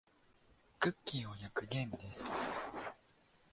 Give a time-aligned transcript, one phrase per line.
[0.79, 2.25] クッキーを焼くゲームです。